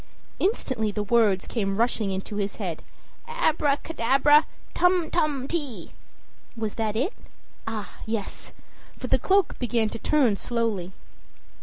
[0.39, 2.81] Instantly the words came rushing into his head
[3.27, 5.91] "Abracadabra, tum tum ti!"
[6.57, 7.13] Was that it?
[7.67, 7.97] Ah!
[8.07, 8.51] yes
[8.97, 10.91] for the cloak began to turn slowly.